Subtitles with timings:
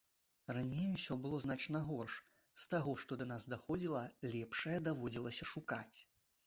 [0.55, 2.15] Раней усё было значна горш
[2.63, 4.01] з таго, што да нас даходзіла,
[4.35, 5.97] лепшае даводзілася шукаць.